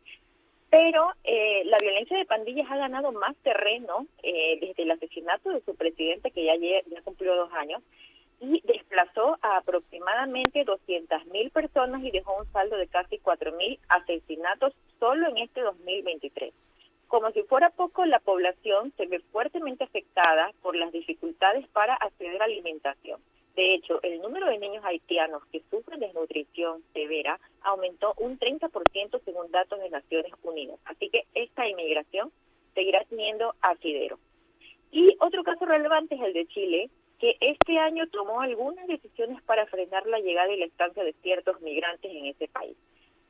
pero 0.72 1.12
eh, 1.24 1.62
la 1.66 1.78
violencia 1.78 2.18
de 2.18 2.26
pandillas 2.26 2.70
ha 2.72 2.78
ganado 2.78 3.12
más 3.12 3.36
terreno 3.44 4.08
eh, 4.24 4.58
desde 4.60 4.84
el 4.84 4.92
asesinato 4.92 5.52
de 5.52 5.62
su 5.62 5.76
presidente, 5.76 6.32
que 6.32 6.44
ya, 6.44 6.56
ya 6.56 7.02
cumplió 7.04 7.36
dos 7.36 7.54
años, 7.54 7.84
y 8.42 8.62
desplazó 8.66 9.38
a 9.44 9.58
aproximadamente 9.58 10.66
200.000 10.66 11.52
personas 11.52 12.04
y 12.04 12.10
dejó 12.10 12.36
un 12.38 12.52
saldo 12.52 12.76
de 12.76 12.88
casi 12.88 13.20
4.000 13.20 13.78
asesinatos 13.88 14.74
solo 15.00 15.30
en 15.30 15.38
este 15.38 15.62
2023. 15.62 16.54
Como 17.08 17.32
si 17.32 17.44
fuera 17.44 17.70
poco, 17.70 18.06
la 18.06 18.20
población 18.20 18.94
se 18.98 19.06
ve 19.06 19.20
fuertemente 19.32 19.86
afectada 19.86 20.52
por 20.62 20.76
las 20.76 20.92
dificultades 20.92 21.68
para 21.70 21.96
acceder 21.96 22.42
a 22.42 22.46
alimentación. 22.46 23.22
De 23.56 23.74
hecho, 23.74 24.00
el 24.04 24.22
número 24.22 24.48
de 24.48 24.60
niños 24.60 24.86
haitianos 24.86 25.44
que 25.52 25.64
sufren 25.72 26.00
desnutrición 26.00 26.84
severa 26.94 27.40
aumentó 27.62 28.14
un 28.18 28.38
30% 28.38 29.22
según 29.26 29.52
datos 29.52 29.80
de 29.80 29.90
Naciones 29.90 30.32
Unidas. 30.44 30.80
Así 30.86 31.10
que 31.10 31.26
esta 31.34 31.68
inmigración 31.68 32.32
seguirá 32.76 33.04
teniendo 33.06 33.56
asidero. 33.62 34.20
Y 34.92 35.16
otro 35.20 35.44
caso 35.44 35.66
relevante 35.66 36.16
es 36.16 36.22
el 36.22 36.34
de 36.34 36.46
Chile, 36.46 36.90
que 37.20 37.38
este 37.40 37.80
año 37.80 38.08
tomó 38.10 38.42
algunas 38.42 38.86
decisiones 38.86 39.42
para 39.42 39.66
frenar 39.66 40.06
la 40.06 40.20
llegada 40.20 40.54
y 40.54 40.60
la 40.60 40.66
estancia 40.66 41.04
de 41.04 41.14
ciertos 41.24 41.60
migrantes 41.62 42.12
en 42.12 42.28
ese 42.28 42.48
país. 42.48 42.78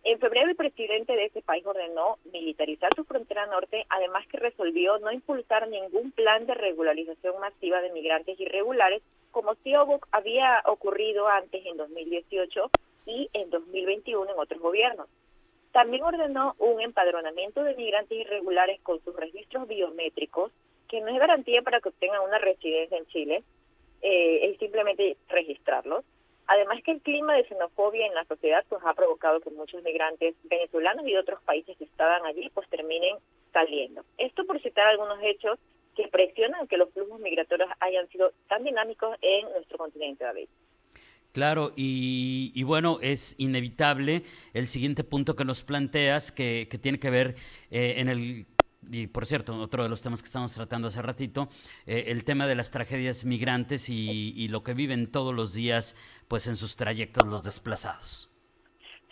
En 0.10 0.20
febrero 0.20 0.50
el 0.50 0.56
presidente 0.56 1.18
de 1.18 1.26
ese 1.26 1.42
país 1.42 1.66
ordenó 1.66 2.18
militarizar 2.32 2.90
su 2.96 3.04
frontera 3.04 3.46
norte, 3.48 3.86
además 3.90 4.26
que 4.28 4.38
resolvió 4.38 4.98
no 5.00 5.12
impulsar 5.12 5.68
ningún 5.68 6.12
plan 6.12 6.46
de 6.46 6.54
regularización 6.54 7.38
masiva 7.42 7.82
de 7.82 7.92
migrantes 7.92 8.40
irregulares 8.40 9.02
como 9.32 9.56
sí 9.56 9.74
había 10.12 10.64
ocurrido 10.66 11.28
antes 11.28 11.62
en 11.66 11.76
2018 11.76 12.72
y 13.06 13.30
en 13.34 13.50
2021 13.50 14.32
en 14.32 14.40
otros 14.40 14.62
gobiernos. 14.62 15.10
También 15.74 16.06
ordenó 16.06 16.56
un 16.58 16.80
empadronamiento 16.80 17.66
de 17.66 17.76
migrantes 17.76 18.18
irregulares 18.18 18.80
con 18.84 19.04
sus 19.04 19.14
registros 19.14 19.68
biométricos, 19.68 20.54
que 20.88 21.02
no 21.02 21.10
es 21.10 21.20
garantía 21.20 21.62
para 21.64 21.82
que 21.82 21.90
obtengan 21.90 22.22
una 22.22 22.40
residencia 22.40 22.98
en 22.98 23.08
Chile, 23.08 23.44
eh, 24.02 24.52
es 24.52 24.58
simplemente 24.58 25.18
registrarlos. 25.28 26.06
Además 26.48 26.82
que 26.84 26.92
el 26.92 27.02
clima 27.02 27.36
de 27.36 27.46
xenofobia 27.46 28.08
en 28.08 28.16
la 28.16 28.24
sociedad 28.26 28.64
pues 28.70 28.82
ha 28.86 28.94
provocado 28.94 29.42
que 29.42 29.50
muchos 29.50 29.84
migrantes 29.84 30.36
venezolanos 30.44 31.06
y 31.06 31.12
de 31.12 31.20
otros 31.20 31.42
países 31.44 31.78
que 31.78 31.84
estaban 31.84 32.26
allí 32.26 32.50
pues 32.54 32.70
terminen 32.70 33.18
saliendo. 33.52 34.04
Esto 34.18 34.46
por 34.46 34.62
citar 34.62 34.88
algunos 34.88 35.20
hechos 35.22 35.60
que 35.96 36.08
presionan 36.08 36.68
que 36.68 36.78
los 36.78 36.92
flujos 36.94 37.20
migratorios 37.20 37.70
hayan 37.80 38.08
sido 38.10 38.32
tan 38.48 38.64
dinámicos 38.64 39.18
en 39.22 39.50
nuestro 39.52 39.78
continente, 39.78 40.24
David. 40.24 40.48
Claro, 41.34 41.72
y, 41.76 42.64
bueno, 42.64 42.98
es 43.02 43.36
inevitable 43.38 44.24
el 44.54 44.66
siguiente 44.66 45.04
punto 45.04 45.36
que 45.36 45.46
nos 45.46 45.62
planteas, 45.62 46.32
que, 46.32 46.68
tiene 46.82 47.00
que 47.00 47.12
ver 47.12 47.36
eh, 47.70 47.96
en 47.98 48.10
el 48.10 48.48
y 48.92 49.08
por 49.08 49.26
cierto, 49.26 49.60
otro 49.60 49.84
de 49.84 49.90
los 49.90 50.02
temas 50.02 50.22
que 50.22 50.28
estamos 50.28 50.54
tratando 50.54 50.88
hace 50.88 51.02
ratito, 51.02 51.50
eh, 51.86 52.06
el 52.08 52.24
tema 52.24 52.48
de 52.48 52.56
las 52.56 52.72
tragedias 52.72 53.26
migrantes 53.26 53.90
y, 53.90 54.48
lo 54.50 54.64
que 54.64 54.74
viven 54.74 55.12
todos 55.12 55.34
los 55.34 55.54
días, 55.54 55.96
pues 56.28 56.48
en 56.48 56.56
sus 56.56 56.78
trayectos 56.78 57.28
los 57.28 57.44
desplazados. 57.44 58.30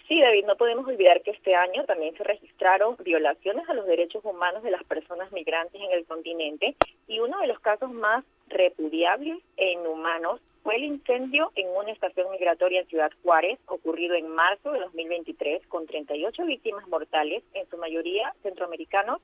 Sí, 0.07 0.21
David, 0.21 0.45
no 0.45 0.55
podemos 0.55 0.87
olvidar 0.87 1.21
que 1.23 1.31
este 1.31 1.55
año 1.55 1.83
también 1.85 2.15
se 2.15 2.23
registraron 2.23 2.95
violaciones 3.03 3.67
a 3.67 3.73
los 3.73 3.87
derechos 3.87 4.23
humanos 4.23 4.63
de 4.63 4.71
las 4.71 4.83
personas 4.83 5.31
migrantes 5.31 5.81
en 5.81 5.91
el 5.91 6.05
continente 6.05 6.75
y 7.07 7.19
uno 7.19 7.39
de 7.39 7.47
los 7.47 7.59
casos 7.59 7.91
más 7.91 8.23
repudiables 8.47 9.39
e 9.57 9.71
inhumanos 9.71 10.39
fue 10.65 10.77
el 10.77 10.83
incendio 10.83 11.51
en 11.55 11.67
una 11.69 11.91
estación 11.91 12.31
migratoria 12.31 12.81
en 12.81 12.87
Ciudad 12.87 13.11
Juárez, 13.21 13.59
ocurrido 13.67 14.15
en 14.15 14.27
marzo 14.27 14.71
de 14.71 14.79
2023, 14.79 15.65
con 15.67 15.85
38 15.85 16.43
víctimas 16.43 16.87
mortales, 16.87 17.43
en 17.53 17.69
su 17.69 17.77
mayoría 17.77 18.33
centroamericanos, 18.41 19.21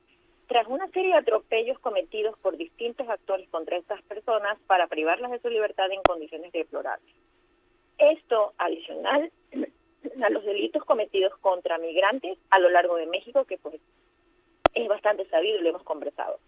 tras 0.48 0.67
una 0.67 0.88
serie 0.89 1.12
de 1.12 1.19
atropellos 1.19 1.79
cometidos 1.79 2.38
por 2.39 2.57
distintos 2.57 3.07
actores 3.10 3.48
contra 3.50 3.77
estas 3.77 4.01
personas 4.03 4.57
para 4.67 4.88
privarlas 4.88 5.31
de 5.31 5.39
su 5.39 5.50
libertad 5.50 5.91
en 5.91 6.01
condiciones 6.01 6.51
deplorables. 6.51 7.15
Esto, 7.98 8.53
adicional, 8.57 9.31
a 10.24 10.29
los 10.29 10.43
delitos 10.43 10.83
cometidos 10.83 11.36
contra 11.38 11.77
migrantes 11.77 12.38
a 12.50 12.60
lo 12.60 12.69
largo 12.69 12.95
de 12.95 13.05
México, 13.05 13.45
que 13.45 13.57
pues 13.57 13.79
es 14.74 14.88
bastante 14.88 15.27
sabido 15.29 15.60
y 15.60 15.62
lo 15.62 15.69
hemos 15.69 15.83
conversado. 15.83 16.39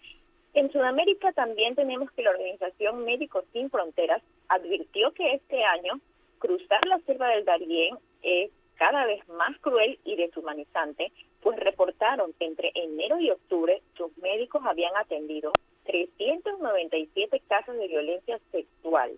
En 0.53 0.71
Sudamérica 0.71 1.31
también 1.31 1.75
tenemos 1.75 2.11
que 2.11 2.21
la 2.21 2.29
Organización 2.29 3.03
Médicos 3.05 3.43
Sin 3.53 3.69
Fronteras 3.69 4.21
advirtió 4.49 5.11
que 5.13 5.33
este 5.33 5.63
año 5.63 5.99
cruzar 6.37 6.85
la 6.85 6.99
selva 6.99 7.29
del 7.29 7.45
Darién 7.45 7.97
es 8.21 8.51
cada 8.75 9.05
vez 9.05 9.27
más 9.29 9.57
cruel 9.59 9.99
y 10.03 10.15
deshumanizante, 10.15 11.11
pues 11.43 11.59
reportaron 11.59 12.33
que 12.33 12.45
entre 12.45 12.71
enero 12.73 13.19
y 13.19 13.29
octubre 13.29 13.81
sus 13.97 14.17
médicos 14.17 14.63
habían 14.65 14.95
atendido 14.95 15.51
397 15.85 17.41
casos 17.47 17.75
de 17.75 17.87
violencia 17.87 18.39
sexual, 18.51 19.11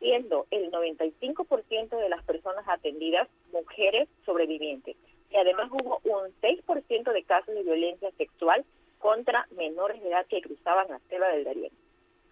siendo 0.00 0.46
el 0.50 0.72
95% 0.72 1.96
de 1.96 2.08
las 2.08 2.24
personas 2.24 2.66
atendidas 2.66 3.28
mujeres 3.52 4.08
sobrevivientes. 4.26 4.96
Y 5.30 5.36
además 5.36 5.70
hubo 5.70 6.00
un 6.04 6.32
6% 6.40 7.12
de 7.12 7.22
casos 7.22 7.54
de 7.54 7.62
violencia 7.62 8.10
sexual 8.16 8.64
contra 8.98 9.46
menores 9.52 10.02
de 10.02 10.08
edad 10.08 10.26
que 10.26 10.40
cruzaban 10.40 10.88
la 10.88 10.98
selva 11.08 11.28
del 11.28 11.44
Darién. 11.44 11.72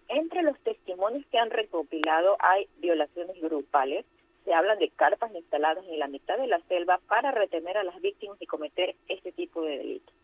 Entre 0.09 0.41
los 0.41 0.59
testimonios 0.59 1.25
que 1.27 1.37
han 1.37 1.51
recopilado 1.51 2.35
hay 2.39 2.67
violaciones 2.77 3.39
grupales, 3.41 4.05
se 4.47 4.53
hablan 4.53 4.79
de 4.79 4.87
carpas 4.87 5.35
instaladas 5.35 5.83
en 5.89 5.99
la 5.99 6.07
mitad 6.07 6.37
de 6.37 6.47
la 6.47 6.61
selva 6.69 7.01
para 7.09 7.31
retener 7.31 7.77
a 7.77 7.83
las 7.83 7.99
víctimas 7.99 8.41
y 8.41 8.45
cometer 8.45 8.95
este 9.09 9.33
tipo 9.33 9.61
de 9.61 9.77
delitos. 9.77 10.15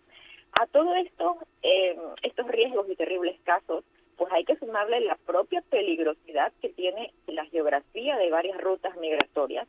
A 0.54 0.66
todo 0.68 0.96
esto, 0.96 1.40
eh, 1.62 1.98
estos 2.22 2.48
riesgos 2.48 2.90
y 2.90 2.96
terribles 2.96 3.38
casos 3.44 3.84
pues 4.16 4.32
hay 4.32 4.46
que 4.46 4.56
sumarle 4.56 5.02
la 5.02 5.16
propia 5.26 5.62
peligrosidad 5.70 6.54
que 6.62 6.70
tiene 6.70 7.12
la 7.28 7.44
geografía 7.48 8.16
de 8.16 8.30
varias 8.30 8.62
rutas 8.62 8.96
migratorias, 8.96 9.68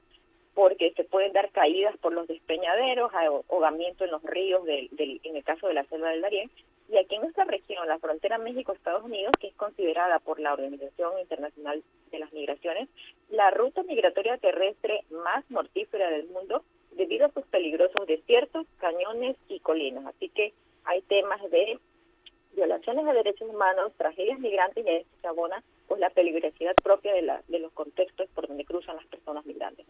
porque 0.54 0.92
se 0.92 1.02
pueden 1.02 1.32
dar 1.32 1.50
caídas 1.50 1.96
por 1.96 2.12
los 2.12 2.28
despeñaderos, 2.28 3.10
ahogamiento 3.12 4.04
en 4.04 4.12
los 4.12 4.22
ríos, 4.22 4.64
del, 4.64 4.88
en 5.24 5.36
el 5.36 5.42
caso 5.42 5.66
de 5.66 5.74
la 5.74 5.84
selva 5.86 6.10
del 6.10 6.20
Darién, 6.20 6.48
y 6.88 6.98
aquí 6.98 7.14
en 7.14 7.22
nuestra 7.22 7.44
región, 7.44 7.88
la 7.88 7.98
frontera 7.98 8.38
México-Estados 8.38 9.04
Unidos, 9.04 9.32
que 9.40 9.48
es 9.48 9.54
considerada 9.54 10.18
por 10.18 10.38
la 10.38 10.52
Organización 10.52 11.18
Internacional 11.18 11.82
de 12.10 12.18
las 12.18 12.32
Migraciones, 12.32 12.88
la 13.30 13.50
ruta 13.50 13.82
migratoria 13.82 14.36
terrestre 14.38 15.04
más 15.10 15.48
mortífera 15.50 16.10
del 16.10 16.26
mundo, 16.28 16.62
debido 16.92 17.26
a 17.26 17.32
sus 17.32 17.44
peligrosos 17.46 18.06
desiertos, 18.06 18.66
cañones 18.78 19.36
y 19.48 19.60
colinas. 19.60 20.06
Así 20.06 20.28
que 20.28 20.52
hay 20.84 21.02
temas 21.02 21.40
de 21.50 21.78
violaciones 22.54 23.04
de 23.04 23.12
derechos 23.12 23.48
humanos, 23.48 23.92
tragedias 23.96 24.38
migrantes 24.38 24.84
y 24.86 24.90
a 24.90 25.02
se 25.20 25.26
abona 25.26 25.62
pues 25.88 26.00
la 26.00 26.10
peligrosidad 26.10 26.74
propia 26.82 27.12
de, 27.12 27.22
la, 27.22 27.42
de 27.48 27.58
los 27.58 27.72
contextos 27.72 28.28
por 28.34 28.46
donde 28.46 28.64
cruzan 28.64 28.96
las 28.96 29.06
personas 29.06 29.44
migrantes. 29.44 29.86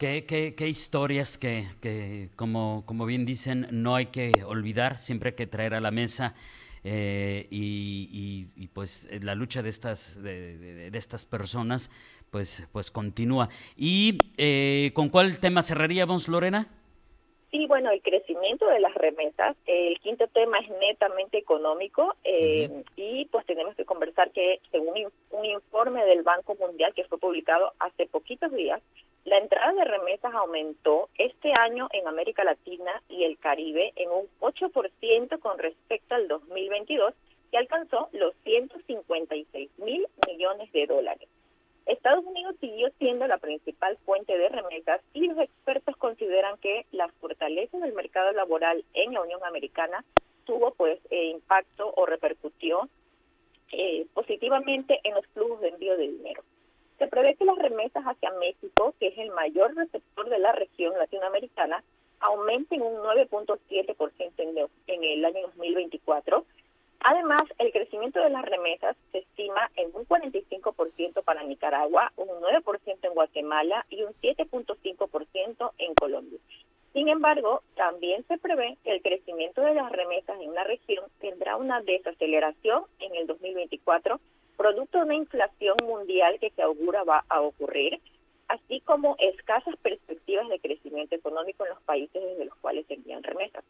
¿Qué, 0.00 0.24
qué, 0.24 0.54
qué 0.56 0.66
historias 0.66 1.36
que, 1.36 1.66
que, 1.82 2.30
como, 2.34 2.84
como 2.86 3.04
bien 3.04 3.26
dicen, 3.26 3.66
no 3.70 3.96
hay 3.96 4.06
que 4.06 4.32
olvidar, 4.46 4.96
siempre 4.96 5.28
hay 5.28 5.36
que 5.36 5.46
traer 5.46 5.74
a 5.74 5.80
la 5.80 5.90
mesa 5.90 6.34
eh, 6.84 7.44
y, 7.50 8.48
y, 8.56 8.68
pues 8.68 9.10
la 9.22 9.34
lucha 9.34 9.60
de 9.60 9.68
estas, 9.68 10.22
de, 10.22 10.56
de, 10.56 10.90
de, 10.90 10.98
estas 10.98 11.26
personas 11.26 11.90
pues, 12.30 12.66
pues 12.72 12.90
continúa. 12.90 13.50
¿Y 13.76 14.16
eh, 14.38 14.90
con 14.94 15.10
cuál 15.10 15.38
tema 15.38 15.60
cerraríamos, 15.60 16.28
Lorena? 16.28 16.66
Sí, 17.50 17.66
bueno, 17.66 17.90
el 17.90 18.00
crecimiento 18.00 18.66
de 18.68 18.80
las 18.80 18.94
remesas. 18.94 19.54
El 19.66 20.00
quinto 20.00 20.28
tema 20.28 20.56
es 20.60 20.70
netamente 20.80 21.36
económico 21.36 22.16
eh, 22.24 22.68
uh 22.70 22.74
-huh. 22.74 22.84
y 22.96 23.24
pues 23.26 23.44
tenemos 23.44 23.74
que 23.76 23.84
conversar 23.84 24.30
que 24.30 24.60
según 24.70 24.94
un 25.30 25.44
informe 25.44 26.06
del 26.06 26.22
Banco 26.22 26.54
Mundial 26.54 26.94
que 26.94 27.04
fue 27.04 27.18
publicado 27.18 27.74
hace 27.80 28.06
poquitos 28.06 28.50
días, 28.52 28.80
la 29.24 29.36
entrada 29.38 29.72
de 29.72 29.84
remesas 29.84 30.34
aumentó 30.34 31.08
este 31.18 31.52
año 31.58 31.88
en 31.92 32.08
América 32.08 32.42
Latina 32.42 33.02
y 33.08 33.24
el 33.24 33.38
Caribe 33.38 33.92
en 33.96 34.10
un 34.10 34.28
8% 34.40 35.38
con 35.40 35.58
respecto 35.58 36.14
al 36.14 36.26
2022 36.26 37.12
y 37.52 37.56
alcanzó 37.56 38.08
los 38.12 38.34
156 38.44 39.70
mil 39.78 40.06
millones 40.26 40.72
de 40.72 40.86
dólares. 40.86 41.28
Estados 41.86 42.24
Unidos 42.24 42.56
siguió 42.60 42.88
siendo 42.98 43.26
la 43.26 43.38
principal 43.38 43.98
fuente 44.06 44.38
de 44.38 44.48
remesas 44.48 45.00
y 45.12 45.26
los 45.26 45.38
expertos 45.38 45.96
consideran 45.96 46.56
que 46.58 46.86
la 46.92 47.08
fortaleza 47.20 47.78
del 47.78 47.92
mercado 47.92 48.32
laboral 48.32 48.84
en 48.94 49.12
la 49.12 49.22
Unión 49.22 49.42
Americana 49.44 50.04
tuvo 50.44 50.72
pues 50.72 50.98
eh, 51.10 51.26
impacto 51.26 51.92
o 51.96 52.06
repercutió 52.06 52.88
eh, 53.72 54.06
positivamente 54.14 55.00
en 55.04 55.14
los 55.14 55.26
flujos 55.28 55.60
de 55.60 55.68
envío 55.68 55.96
de 55.96 56.08
dinero. 56.08 56.42
Se 57.00 57.08
prevé 57.08 57.34
que 57.34 57.44
las 57.44 57.58
remesas 57.58 58.04
hacia 58.04 58.30
México, 58.38 58.94
que 59.00 59.08
es 59.08 59.18
el 59.18 59.30
mayor 59.30 59.74
receptor 59.74 60.28
de 60.28 60.38
la 60.38 60.52
región 60.52 60.96
latinoamericana, 60.96 61.82
aumenten 62.20 62.82
un 62.82 62.94
9.7% 63.02 64.32
en, 64.36 64.68
en 64.86 65.04
el 65.04 65.24
año 65.24 65.48
2024 65.56 66.44
Además, 67.02 67.44
el 67.58 67.72
crecimiento 67.72 68.20
de 68.20 68.28
las 68.28 68.44
remesas 68.44 68.94
se 69.10 69.18
estima 69.18 69.70
en 69.76 69.88
un 69.94 70.06
45% 70.06 71.24
para 71.24 71.42
Nicaragua, 71.42 72.12
un 72.16 72.28
9% 72.28 72.98
en 73.02 73.14
Guatemala 73.14 73.86
y 73.88 74.02
un 74.02 74.12
7.5% 74.20 75.72
en 75.78 75.94
Colombia. 75.94 76.38
Sin 76.92 77.08
embargo, 77.08 77.62
también 77.74 78.22
se 78.28 78.36
prevé 78.36 78.76
que 78.84 78.92
el 78.92 79.00
crecimiento 79.00 79.62
de 79.62 79.74
las 79.74 79.90
remesas 79.90 80.38
en 80.42 80.52
la 80.52 80.64
región 80.64 81.06
tendrá 81.20 81.56
una 81.56 81.80
desaceleración 81.80 82.84
en 82.98 83.14
el 83.16 83.26
2024, 83.26 84.20
producto 84.60 84.98
de 84.98 85.04
una 85.04 85.14
inflación 85.14 85.74
mundial 85.86 86.38
que 86.38 86.50
se 86.50 86.60
augura 86.60 87.02
va 87.02 87.24
a 87.30 87.40
ocurrir, 87.40 87.98
así 88.46 88.80
como 88.82 89.16
escasas 89.18 89.74
perspectivas 89.76 90.50
de 90.50 90.60
crecimiento 90.60 91.14
económico 91.14 91.64
en 91.64 91.70
los 91.70 91.82
países 91.84 92.22
desde 92.22 92.44
los 92.44 92.54
cuales 92.56 92.84
se 92.86 92.94
envían 92.94 93.22
remesas 93.22 93.64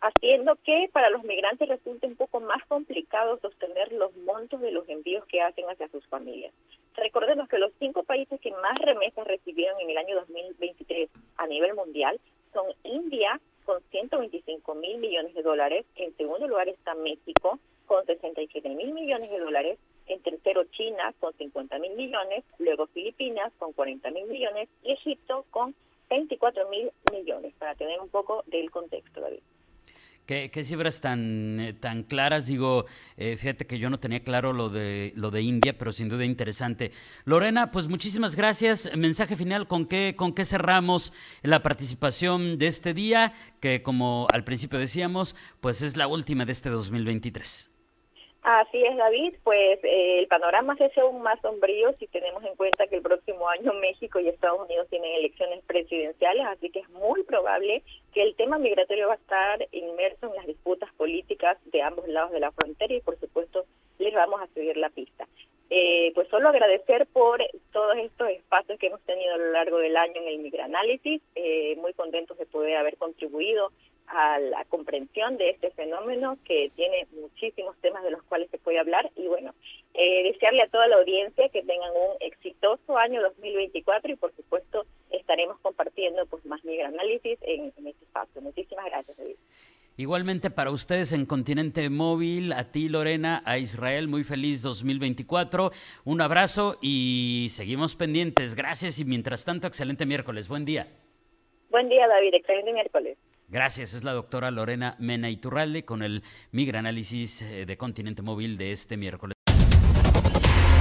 haciendo 0.00 0.56
que 0.64 0.90
para 0.92 1.10
los 1.10 1.22
migrantes 1.22 1.68
resulte 1.68 2.08
un 2.08 2.16
poco 2.16 2.40
más 2.40 2.64
complicado 2.66 3.38
sostener 3.40 3.92
los 3.92 4.14
montos 4.16 4.60
de 4.60 4.72
los 4.72 4.88
envíos 4.88 5.24
que 5.26 5.40
hacen 5.40 5.64
hacia 5.70 5.88
sus 5.88 6.04
familias. 6.08 6.52
Recordemos 6.96 7.48
que 7.48 7.58
los 7.58 7.70
cinco 7.78 8.02
países 8.02 8.40
que 8.40 8.50
más 8.50 8.76
remesas 8.80 9.24
recibieron 9.26 9.80
en 9.80 9.90
el 9.90 9.98
año 9.98 10.16
2023 10.16 11.08
a 11.36 11.46
nivel 11.46 11.74
mundial 11.74 12.18
son 12.52 12.66
India 12.82 13.40
con 13.64 13.80
125 13.92 14.74
mil 14.74 14.98
millones 14.98 15.34
de 15.34 15.42
dólares, 15.42 15.86
en 15.94 16.16
segundo 16.16 16.48
lugar 16.48 16.68
está 16.68 16.94
México 16.94 17.60
con 17.86 18.04
67 18.04 18.68
mil 18.70 18.92
millones 18.92 19.30
de 19.30 19.38
dólares, 19.38 19.78
China 20.70 21.12
con 21.20 21.32
50 21.34 21.78
mil 21.78 21.94
millones, 21.94 22.44
luego 22.58 22.86
Filipinas 22.88 23.52
con 23.58 23.72
40 23.72 24.10
mil 24.10 24.26
millones 24.26 24.68
y 24.82 24.92
Egipto 24.92 25.44
con 25.50 25.74
24 26.10 26.68
mil 26.68 26.90
millones, 27.10 27.54
para 27.58 27.74
tener 27.74 27.98
un 28.00 28.08
poco 28.08 28.44
del 28.46 28.70
contexto, 28.70 29.20
David. 29.20 29.40
Qué, 30.26 30.52
qué, 30.52 30.62
cifras 30.62 31.00
tan, 31.00 31.58
eh, 31.58 31.72
tan 31.72 32.04
claras, 32.04 32.46
digo, 32.46 32.86
eh, 33.16 33.36
fíjate 33.36 33.66
que 33.66 33.80
yo 33.80 33.90
no 33.90 33.98
tenía 33.98 34.22
claro 34.22 34.52
lo 34.52 34.68
de, 34.68 35.12
lo 35.16 35.32
de 35.32 35.42
India, 35.42 35.76
pero 35.76 35.90
sin 35.90 36.08
duda 36.08 36.24
interesante. 36.24 36.92
Lorena, 37.24 37.72
pues 37.72 37.88
muchísimas 37.88 38.36
gracias. 38.36 38.96
Mensaje 38.96 39.34
final, 39.34 39.66
¿con 39.66 39.86
qué, 39.86 40.14
¿con 40.16 40.32
qué 40.32 40.44
cerramos 40.44 41.12
la 41.42 41.60
participación 41.62 42.56
de 42.56 42.68
este 42.68 42.94
día? 42.94 43.32
Que 43.60 43.82
como 43.82 44.28
al 44.32 44.44
principio 44.44 44.78
decíamos, 44.78 45.34
pues 45.60 45.82
es 45.82 45.96
la 45.96 46.06
última 46.06 46.44
de 46.44 46.52
este 46.52 46.70
2023. 46.70 47.71
Así 48.42 48.84
es, 48.84 48.96
David. 48.96 49.34
Pues 49.44 49.78
eh, 49.84 50.18
el 50.18 50.26
panorama 50.26 50.72
hace 50.72 51.00
aún 51.00 51.22
más 51.22 51.40
sombrío 51.40 51.92
si 51.98 52.08
tenemos 52.08 52.42
en 52.44 52.56
cuenta 52.56 52.88
que 52.88 52.96
el 52.96 53.02
próximo 53.02 53.48
año 53.48 53.72
México 53.80 54.18
y 54.18 54.28
Estados 54.28 54.66
Unidos 54.66 54.88
tienen 54.90 55.12
elecciones 55.12 55.62
presidenciales, 55.64 56.46
así 56.46 56.70
que 56.70 56.80
es 56.80 56.88
muy 56.90 57.22
probable 57.22 57.84
que 58.12 58.22
el 58.22 58.34
tema 58.34 58.58
migratorio 58.58 59.06
va 59.06 59.14
a 59.14 59.16
estar 59.16 59.68
inmerso 59.70 60.26
en 60.26 60.34
las 60.34 60.46
disputas 60.46 60.92
políticas 60.94 61.56
de 61.66 61.82
ambos 61.82 62.08
lados 62.08 62.32
de 62.32 62.40
la 62.40 62.50
frontera 62.50 62.92
y, 62.92 63.00
por 63.00 63.18
supuesto, 63.20 63.64
les 63.98 64.12
vamos 64.12 64.40
a 64.42 64.48
seguir 64.48 64.76
la 64.76 64.90
pista. 64.90 65.28
Eh, 65.70 66.10
pues 66.14 66.28
solo 66.28 66.48
agradecer 66.48 67.06
por 67.06 67.42
todos 67.72 67.96
estos 67.96 68.28
espacios 68.28 68.78
que 68.78 68.88
hemos 68.88 69.00
tenido 69.02 69.34
a 69.34 69.38
lo 69.38 69.52
largo 69.52 69.78
del 69.78 69.96
año 69.96 70.20
en 70.20 70.28
el 70.28 70.38
Migranálisis, 70.40 71.22
eh, 71.34 71.76
muy 71.76 71.94
contentos 71.94 72.36
de 72.36 72.44
poder 72.44 72.76
haber 72.76 72.98
contribuido 72.98 73.70
a 74.06 74.38
la 74.38 74.64
comprensión 74.66 75.36
de 75.36 75.50
este 75.50 75.70
fenómeno 75.70 76.38
que 76.44 76.70
tiene 76.76 77.06
muchísimos 77.12 77.76
temas 77.80 78.02
de 78.04 78.10
los 78.10 78.22
cuales 78.24 78.50
se 78.50 78.58
puede 78.58 78.78
hablar 78.78 79.10
y 79.16 79.26
bueno, 79.26 79.54
eh, 79.94 80.22
desearle 80.24 80.62
a 80.62 80.68
toda 80.68 80.88
la 80.88 80.96
audiencia 80.96 81.48
que 81.48 81.62
tengan 81.62 81.90
un 81.90 82.16
exitoso 82.20 82.96
año 82.96 83.22
2024 83.22 84.12
y 84.12 84.16
por 84.16 84.34
supuesto 84.34 84.84
estaremos 85.10 85.58
compartiendo 85.60 86.26
pues 86.26 86.44
más 86.46 86.64
Migranálisis 86.64 87.38
en, 87.42 87.72
en 87.76 87.86
este 87.86 88.04
espacio. 88.04 88.42
Muchísimas 88.42 88.86
gracias, 88.86 89.16
David. 89.16 89.36
Igualmente 89.96 90.50
para 90.50 90.70
ustedes 90.70 91.12
en 91.12 91.26
Continente 91.26 91.90
Móvil, 91.90 92.52
a 92.54 92.72
ti 92.72 92.88
Lorena, 92.88 93.42
a 93.44 93.58
Israel, 93.58 94.08
muy 94.08 94.24
feliz 94.24 94.62
2024. 94.62 95.70
Un 96.04 96.20
abrazo 96.22 96.78
y 96.80 97.48
seguimos 97.50 97.94
pendientes. 97.94 98.54
Gracias 98.54 98.98
y 98.98 99.04
mientras 99.04 99.44
tanto, 99.44 99.66
excelente 99.66 100.06
miércoles. 100.06 100.48
Buen 100.48 100.64
día. 100.64 100.86
Buen 101.68 101.90
día, 101.90 102.08
David. 102.08 102.34
Excelente 102.34 102.72
miércoles. 102.72 103.18
Gracias, 103.52 103.92
es 103.92 104.02
la 104.02 104.14
doctora 104.14 104.50
Lorena 104.50 104.96
Mena 104.98 105.28
Iturralde 105.28 105.84
con 105.84 106.02
el 106.02 106.22
Migranálisis 106.52 107.44
de 107.66 107.76
Continente 107.76 108.22
Móvil 108.22 108.56
de 108.56 108.72
este 108.72 108.96
miércoles. 108.96 109.34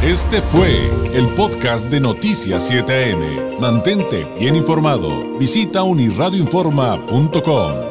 Este 0.01 0.41
fue 0.41 0.89
el 1.13 1.27
podcast 1.35 1.91
de 1.91 1.99
Noticias 1.99 2.71
7am. 2.71 3.59
Mantente 3.59 4.25
bien 4.39 4.55
informado. 4.55 5.37
Visita 5.37 5.83
unirradioinforma.com. 5.83 7.90